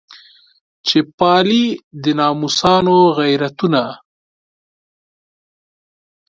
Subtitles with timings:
[0.87, 1.65] چې پالي
[2.03, 3.83] د ناموسونو غیرتونه.